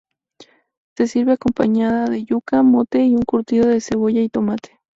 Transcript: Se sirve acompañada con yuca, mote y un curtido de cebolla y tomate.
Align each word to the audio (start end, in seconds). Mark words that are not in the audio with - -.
Se 0.97 1.05
sirve 1.05 1.33
acompañada 1.33 2.07
con 2.07 2.15
yuca, 2.25 2.63
mote 2.63 3.05
y 3.05 3.13
un 3.15 3.21
curtido 3.21 3.67
de 3.67 3.81
cebolla 3.81 4.21
y 4.21 4.29
tomate. 4.29 4.79